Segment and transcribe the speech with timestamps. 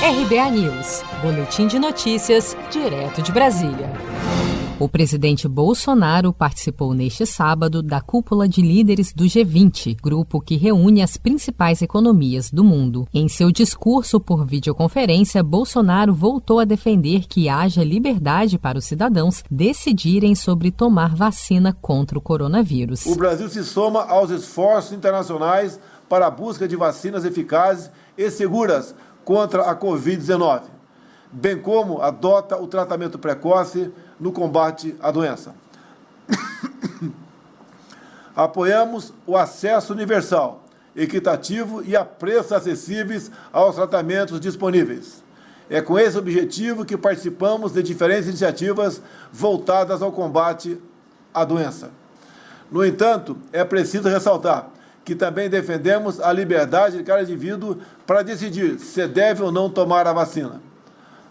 [0.00, 3.90] RBA News, Boletim de Notícias, direto de Brasília.
[4.78, 11.02] O presidente Bolsonaro participou neste sábado da cúpula de líderes do G20, grupo que reúne
[11.02, 13.08] as principais economias do mundo.
[13.12, 19.42] Em seu discurso por videoconferência, Bolsonaro voltou a defender que haja liberdade para os cidadãos
[19.50, 23.04] decidirem sobre tomar vacina contra o coronavírus.
[23.04, 28.94] O Brasil se soma aos esforços internacionais para a busca de vacinas eficazes e seguras
[29.28, 30.62] contra a Covid-19,
[31.30, 35.54] bem como adota o tratamento precoce no combate à doença.
[38.34, 40.64] Apoiamos o acesso universal,
[40.96, 45.22] equitativo e a preços acessíveis aos tratamentos disponíveis.
[45.68, 50.80] É com esse objetivo que participamos de diferentes iniciativas voltadas ao combate
[51.34, 51.90] à doença.
[52.72, 54.70] No entanto, é preciso ressaltar
[55.08, 60.06] que também defendemos a liberdade de cada indivíduo para decidir se deve ou não tomar
[60.06, 60.60] a vacina.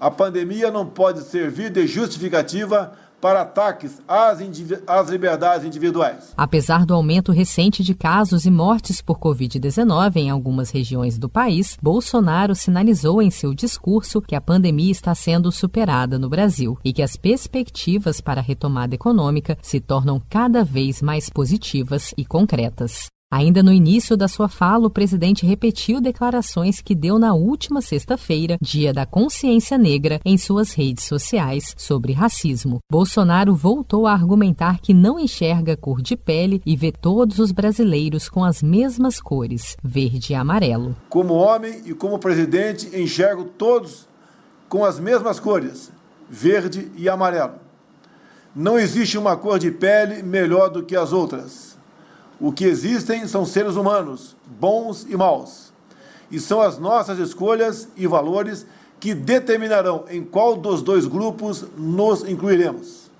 [0.00, 4.38] A pandemia não pode servir de justificativa para ataques às,
[4.86, 6.32] às, liberdades individuais.
[6.36, 11.76] Apesar do aumento recente de casos e mortes por Covid-19 em algumas regiões do país,
[11.82, 17.02] Bolsonaro sinalizou em seu discurso que a pandemia está sendo superada no Brasil e que
[17.02, 23.08] as perspectivas para a retomada econômica se tornam cada vez mais positivas e concretas.
[23.34, 28.56] Ainda no início da sua fala, o presidente repetiu declarações que deu na última sexta-feira,
[28.62, 32.78] dia da consciência negra, em suas redes sociais sobre racismo.
[32.88, 38.28] Bolsonaro voltou a argumentar que não enxerga cor de pele e vê todos os brasileiros
[38.28, 40.94] com as mesmas cores, verde e amarelo.
[41.08, 44.06] Como homem e como presidente, enxergo todos
[44.68, 45.90] com as mesmas cores,
[46.30, 47.54] verde e amarelo.
[48.54, 51.73] Não existe uma cor de pele melhor do que as outras.
[52.40, 55.72] O que existem são seres humanos, bons e maus.
[56.30, 58.66] E são as nossas escolhas e valores
[58.98, 63.10] que determinarão em qual dos dois grupos nos incluiremos.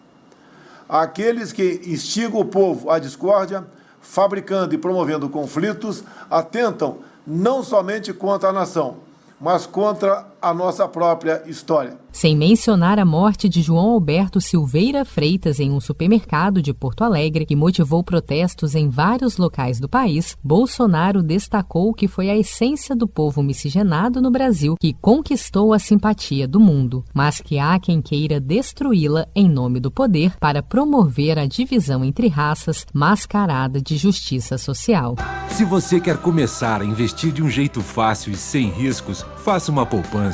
[0.89, 3.65] Aqueles que instigam o povo à discórdia,
[4.01, 8.97] fabricando e promovendo conflitos, atentam não somente contra a nação,
[9.41, 11.97] mas contra a nossa própria história.
[12.13, 17.47] Sem mencionar a morte de João Alberto Silveira Freitas em um supermercado de Porto Alegre,
[17.47, 23.09] que motivou protestos em vários locais do país, Bolsonaro destacou que foi a essência do
[23.09, 28.39] povo miscigenado no Brasil que conquistou a simpatia do mundo, mas que há quem queira
[28.39, 35.17] destruí-la em nome do poder para promover a divisão entre raças mascarada de justiça social.
[35.49, 39.87] Se você quer começar a investir de um jeito fácil e sem riscos, faça uma
[39.87, 40.34] poupança